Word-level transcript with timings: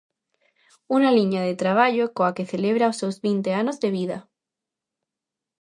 Unha 0.95 1.11
liña 1.17 1.41
de 1.47 1.55
traballo 1.63 2.05
coa 2.15 2.35
que 2.37 2.49
celebra 2.51 2.91
os 2.91 2.99
seus 3.01 3.15
vinte 3.27 3.49
anos 3.61 3.77
de 3.83 3.89
vida. 3.97 4.17